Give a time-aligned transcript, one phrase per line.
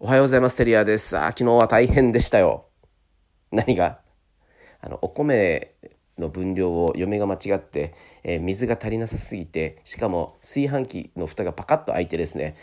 [0.00, 0.54] おはようございます。
[0.54, 1.18] テリアです。
[1.18, 2.66] あ昨日は大変でしたよ。
[3.50, 3.98] 何が？
[4.80, 5.74] あの、お米
[6.16, 12.56] の分量を嫁が間違って、えー、水が足りなさすぎて、しかも炊飯器の蓋がパカッと開いてですね、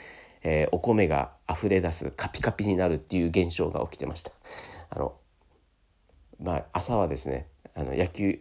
[0.43, 4.31] えー、お米が溢れ出す、カピカピになるっていう現象が起きてました。
[4.89, 5.15] あの、
[6.41, 8.39] まあ、朝はですね、あの野球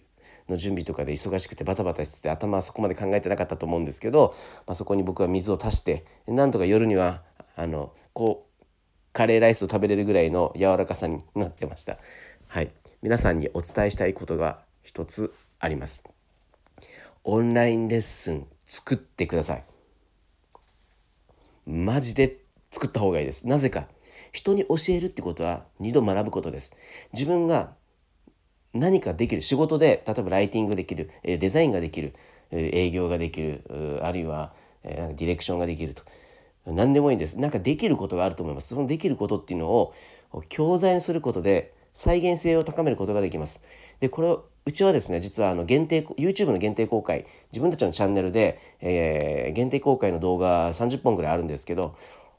[0.48, 4.36] の準備とかで忙しくてバタバタしてて頭はそこまで考えてなかったと思うんですけど、
[4.68, 7.22] まあ、そこに僕は水を足してなんとか夜には
[7.56, 8.43] あのこう
[9.14, 11.98] カレーライスを食べれるぐらいの柔らかさになってました。
[12.48, 16.04] はい、皆さんにお伝えしたいことが一つあります。
[17.22, 19.64] オンラインレッスン作ってください。
[21.64, 23.46] マジで作った方がいいです。
[23.46, 23.86] なぜか。
[24.32, 26.74] 人に教えるってことは2度学ぶことです。
[27.12, 27.74] 自分が
[28.72, 32.14] 何かできる仕事で例えばライティングできるデザインができる
[32.50, 34.52] 営業ができるあるいは
[34.82, 36.02] ディレクションができると
[36.66, 37.38] 何でもいいんです。
[37.38, 38.68] なんかできることがあると思います。
[38.68, 39.94] そのできることっていうのを
[40.48, 43.60] 教材にすることで再現性を高めることができます。
[44.00, 51.96] でこれをうちはですね実はあの限定 YouTube の限定公開自分たちのチャンネルで、えー、限定公開の動画30本ぐらいあるんですけど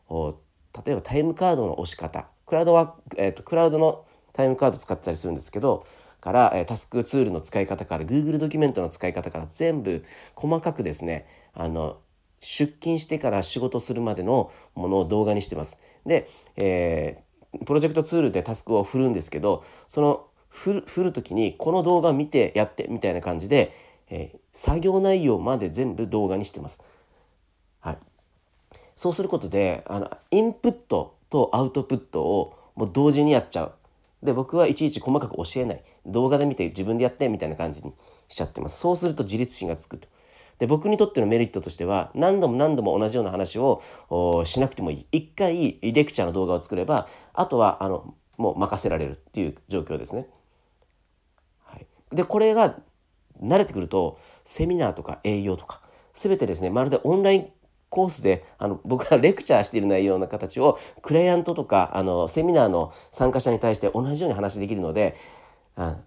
[0.10, 5.86] 例えばタイムカードの押し方クラウドは、えーと、クラウドのタイムカード使ったりするんですけど
[6.20, 11.98] から、えー、タスクツールの使い方から Google ドキュメントの使い方から全部細かくですねあの
[12.40, 15.78] 出勤してから仕事するまでのものを動画にしてます。
[16.06, 23.74] で、えー、プロジェクトツールでタスクを振るんですけどその振る振る時にこの動画見てやってみたいな感じで、
[24.10, 26.80] えー、作業内容まで全部動画にしてます。
[27.80, 27.98] はい、
[28.96, 33.74] そうすることであのインプットとアウトプットをもう同時にやっちゃう。
[34.24, 37.94] で僕はいちいち細かく教えない動画で見て自分でやってみたいな感じに
[38.28, 40.08] しちゃってますそうすると自立心がつくと
[40.60, 43.82] で僕にとってのメリットとしては何度も何度も同じような話を
[44.46, 50.28] しなくてもいい一回レクチャーの動画を作ればあとはあのもう任せられるっていう状況ですね。
[51.64, 52.78] はい、でこれが
[53.42, 55.82] 慣れてくるとセミナーとか営業とか
[56.14, 57.50] 全てですねまるでオンライン
[57.90, 65.16] コースであの僕が レクチャーしている内容の形をクライアントとかあのセミナーの参加者に対して同じように話できるので
[65.76, 65.98] あ